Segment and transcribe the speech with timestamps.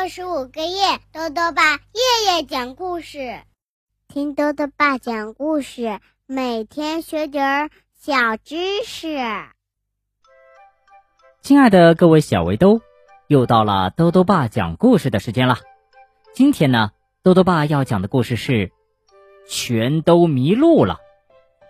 [0.00, 3.42] 六十五个夜，豆豆爸夜夜讲故事，
[4.08, 9.18] 听豆豆爸讲故事，每天学点儿小知识。
[11.42, 12.80] 亲爱的各位小围兜，
[13.26, 15.58] 又到了豆豆爸讲故事的时间了。
[16.32, 18.68] 今天呢，豆豆爸要讲的故事是
[19.50, 20.98] 《全都迷路了》，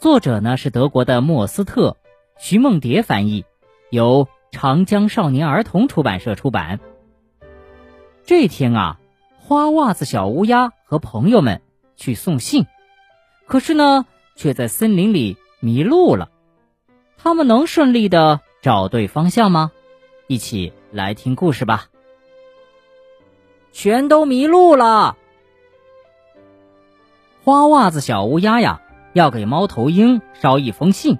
[0.00, 1.96] 作者呢是德国的莫斯特，
[2.38, 3.44] 徐梦蝶翻译，
[3.90, 6.78] 由长江少年儿童出版社出版。
[8.24, 8.98] 这天啊，
[9.38, 11.60] 花袜子小乌鸦和朋友们
[11.96, 12.66] 去送信，
[13.46, 16.30] 可是呢，却在森林里迷路了。
[17.18, 19.72] 他们能顺利的找对方向吗？
[20.28, 21.86] 一起来听故事吧。
[23.72, 25.16] 全都迷路了。
[27.42, 28.80] 花袜子小乌鸦呀，
[29.14, 31.18] 要给猫头鹰捎一封信。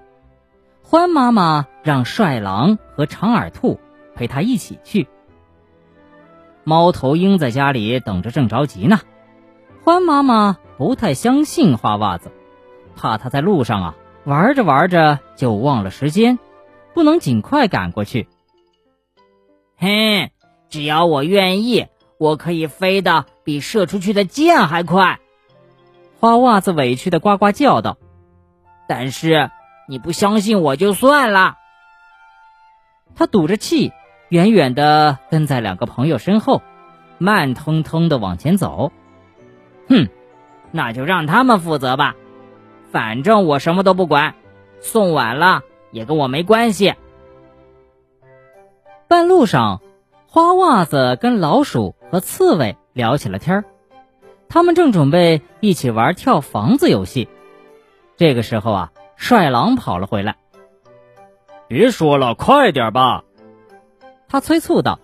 [0.81, 3.79] 欢妈妈让帅狼和长耳兔
[4.15, 5.07] 陪他一起去。
[6.63, 9.01] 猫头鹰在家里等着，正着急呢。
[9.83, 12.31] 欢妈妈不太相信花袜子，
[12.95, 16.39] 怕他在路上啊玩着玩着就忘了时间，
[16.93, 18.29] 不能尽快赶过去。
[19.75, 20.31] 嘿，
[20.69, 25.19] 只要我愿意，我可以飞得比射出去的箭还快。
[26.21, 27.97] 花袜子委屈的呱呱叫道
[28.87, 29.51] ：“但是
[29.89, 31.57] 你不相信我就算了。”
[33.15, 33.91] 他赌着气。
[34.33, 36.63] 远远的跟在两个朋友身后，
[37.19, 38.91] 慢腾腾的往前走。
[39.87, 40.07] 哼，
[40.71, 42.15] 那就让他们负责吧，
[42.91, 44.33] 反正我什么都不管，
[44.79, 46.95] 送晚了也跟我没关系。
[49.07, 49.81] 半路上，
[50.25, 53.65] 花袜子跟老鼠和刺猬聊起了天儿，
[54.49, 57.29] 他们正准备一起玩跳房子游戏。
[58.17, 60.37] 这个时候啊，帅狼跑了回来，
[61.67, 63.23] 别说了，快点吧。
[64.33, 64.99] 他催促道：“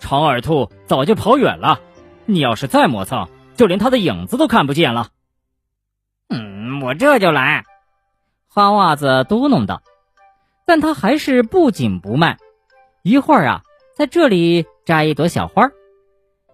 [0.00, 1.80] 长耳兔早就跑远了，
[2.26, 5.10] 你要是再磨蹭，就连它的影子都看不见了。
[6.28, 7.62] ”“嗯，我这就来。”
[8.50, 9.82] 花袜子嘟哝道，
[10.66, 12.38] 但他还是不紧不慢。
[13.04, 13.62] 一会儿啊，
[13.94, 15.70] 在这里摘一朵小花，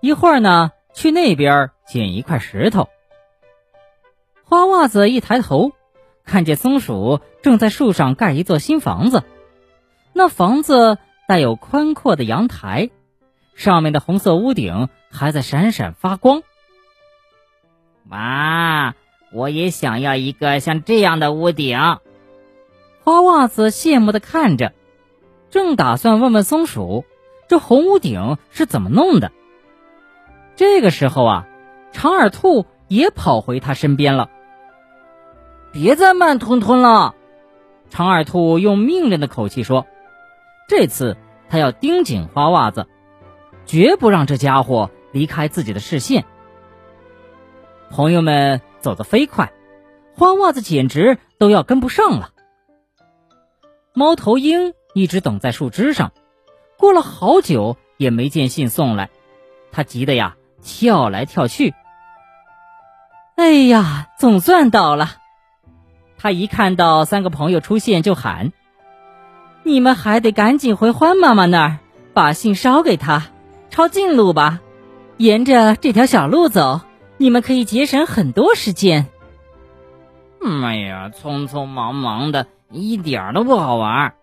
[0.02, 2.90] 一会儿呢，去那边捡一块石头。
[4.44, 5.72] 花袜子一抬头，
[6.26, 9.22] 看见松鼠正在树上盖一座新房子，
[10.12, 10.98] 那房子。
[11.26, 12.90] 带有宽阔的阳台，
[13.56, 16.42] 上面的红色屋顶还在闪闪发光。
[18.08, 18.94] 哇，
[19.32, 21.78] 我也想要一个像这样的屋顶。
[23.02, 24.72] 花袜子羡慕的看着，
[25.50, 27.04] 正打算问问松鼠，
[27.48, 29.32] 这红屋顶是怎么弄的。
[30.54, 31.46] 这个时候啊，
[31.90, 34.30] 长耳兔也跑回他身边了。
[35.72, 37.16] 别再慢吞吞了，
[37.90, 39.86] 长耳兔用命令的口气说。
[40.68, 41.16] 这次
[41.48, 42.86] 他要盯紧花袜子，
[43.66, 46.24] 绝不让这家伙离开自己的视线。
[47.90, 49.52] 朋友们走得飞快，
[50.14, 52.30] 花袜子简直都要跟不上了。
[53.92, 56.12] 猫头鹰一直等在树枝上，
[56.76, 59.08] 过了好久也没见信送来，
[59.70, 61.74] 他急得呀跳来跳去。
[63.36, 65.10] 哎呀，总算到了！
[66.18, 68.52] 他一看到三个朋友出现就喊。
[69.66, 71.78] 你们还得赶紧回欢妈妈那儿，
[72.14, 73.24] 把信捎给她，
[73.68, 74.60] 抄近路吧，
[75.16, 76.82] 沿着这条小路走，
[77.16, 79.08] 你们可以节省很多时间。
[80.40, 84.14] 哎呀，匆匆忙忙的，一点都不好玩。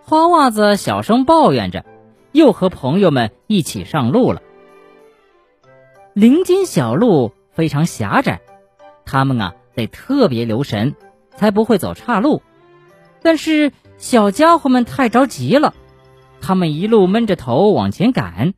[0.00, 1.84] 花袜子小声抱怨着，
[2.32, 4.40] 又和朋友们一起上路了。
[6.14, 8.40] 林间小路非常狭窄，
[9.04, 10.96] 他们啊得特别留神，
[11.36, 12.40] 才不会走岔路。
[13.22, 13.70] 但是。
[14.00, 15.74] 小家伙们太着急了，
[16.40, 18.54] 他们一路闷着头往前赶，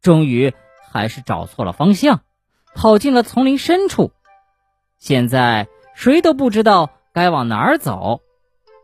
[0.00, 0.54] 终于
[0.90, 2.20] 还是找错了方向，
[2.74, 4.12] 跑进了丛林深处。
[4.98, 8.20] 现在谁都不知道该往哪儿走，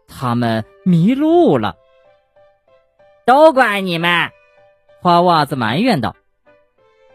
[0.09, 1.77] 他们迷路了。
[3.25, 4.31] 都怪你们！
[5.01, 6.17] 花袜子埋怨道。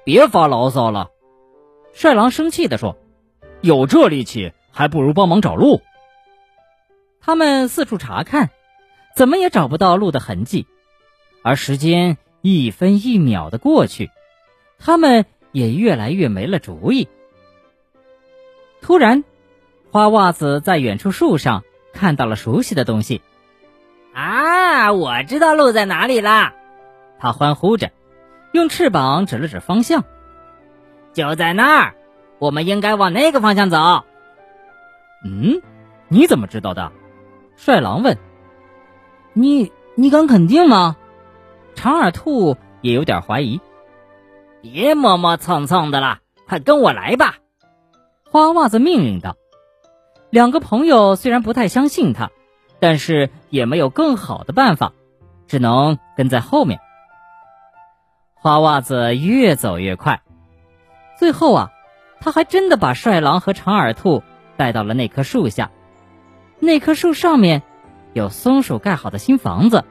[0.05, 1.09] 别发牢骚了，
[1.93, 2.97] 帅狼生气地说
[3.59, 5.81] ：“有这力气，还不如帮忙找路。”
[7.19, 8.51] 他们四处查看。
[9.15, 10.67] 怎么也找不到路的痕迹，
[11.41, 14.11] 而时间一分一秒的过去，
[14.77, 17.07] 他们也越来越没了主意。
[18.81, 19.23] 突然，
[19.89, 21.63] 花袜子在远处树上
[21.93, 23.21] 看到了熟悉的东西。
[24.13, 26.53] 啊，我知道路在哪里了！
[27.17, 27.91] 他欢呼着，
[28.51, 30.03] 用翅膀指了指方向，
[31.13, 31.95] 就在那儿，
[32.37, 34.03] 我们应该往那个方向走。
[35.23, 35.61] 嗯，
[36.09, 36.91] 你怎么知道的？
[37.55, 38.17] 帅狼问。
[39.37, 40.95] 你你敢肯定吗？
[41.75, 43.59] 长耳兔也有点怀疑。
[44.61, 47.35] 别磨磨蹭蹭的了，快跟我来吧！
[48.31, 49.35] 花袜子命令道。
[50.29, 52.31] 两个朋友虽然不太相信他，
[52.79, 54.93] 但是也没有更好的办法，
[55.47, 56.79] 只能跟在后面。
[58.35, 60.21] 花袜子越走越快，
[61.19, 61.71] 最后啊，
[62.21, 64.23] 他还真的把帅狼和长耳兔
[64.55, 65.71] 带到了那棵树下。
[66.59, 67.63] 那棵树上面
[68.15, 69.83] 有松鼠盖好的新房子，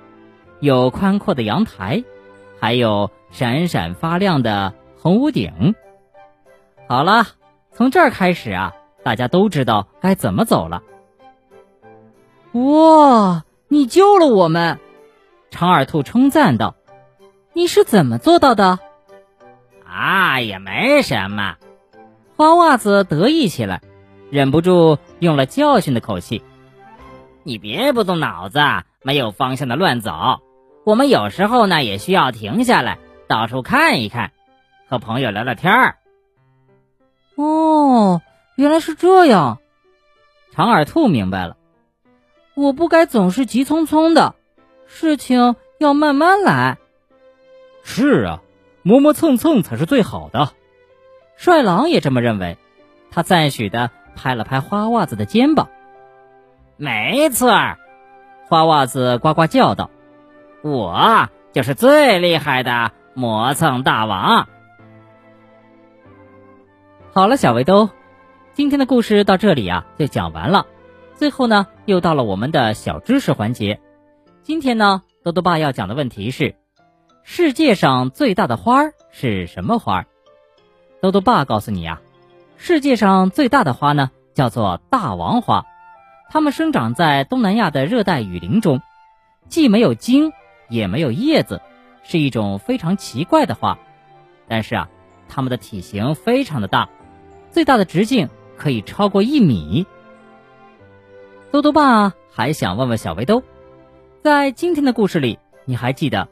[0.58, 2.04] 有宽阔的阳台，
[2.58, 5.74] 还有闪闪发亮的红屋顶。
[6.88, 7.26] 好了，
[7.70, 8.72] 从这儿开始啊。
[9.02, 10.82] 大家都知道该怎么走了。
[12.52, 14.80] 哇，你救了我们！
[15.50, 16.74] 长耳兔称赞道
[17.52, 18.78] ：“你是怎么做到的？”
[19.86, 21.56] 啊，也没什么。
[22.38, 23.82] 花袜子得意起来，
[24.30, 26.42] 忍不住用了教训的口气
[27.44, 28.58] ：“你别不动脑子，
[29.02, 30.40] 没有方向的乱走。
[30.84, 32.98] 我们有时候呢，也需要停下来，
[33.28, 34.32] 到处看一看，
[34.88, 35.96] 和朋友聊聊天儿。”
[37.36, 38.20] 哦。
[38.56, 39.58] 原来是这样，
[40.52, 41.56] 长耳兔明白了。
[42.54, 44.36] 我不该总是急匆匆的，
[44.86, 46.78] 事情要慢慢来。
[47.82, 48.42] 是啊，
[48.82, 50.52] 磨磨蹭蹭才是最好的。
[51.36, 52.56] 帅狼也这么认为，
[53.10, 55.68] 他赞许的拍了拍花袜子的肩膀。
[56.76, 57.50] 没错，
[58.48, 59.90] 花袜子呱呱叫道
[60.62, 64.48] ：“我就是最厉害的磨蹭大王。”
[67.14, 67.90] 好了，小围兜。
[68.54, 70.66] 今天的故事到这里啊就讲完了，
[71.14, 73.80] 最后呢又到了我们的小知识环节。
[74.42, 76.54] 今天呢，多多爸要讲的问题是：
[77.22, 80.04] 世界上最大的花是什么花？
[81.00, 82.00] 多多爸告诉你啊，
[82.56, 85.64] 世界上最大的花呢叫做大王花，
[86.30, 88.80] 它们生长在东南亚的热带雨林中，
[89.48, 90.32] 既没有茎
[90.68, 91.60] 也没有叶子，
[92.02, 93.78] 是一种非常奇怪的花。
[94.48, 94.88] 但是啊，
[95.28, 96.88] 它们的体型非常的大，
[97.50, 98.28] 最大的直径。
[98.56, 99.84] 可以超过一米。
[101.50, 103.42] 兜兜爸还想问问小围兜，
[104.22, 106.28] 在今天的故事里，你还记得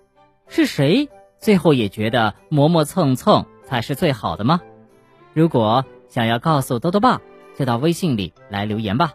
[0.47, 1.09] 是谁
[1.41, 4.61] 最后也觉得磨磨蹭蹭才是最好的吗？
[5.33, 7.21] 如果想要告诉兜兜爸，
[7.59, 9.15] 就到微信里来留言吧。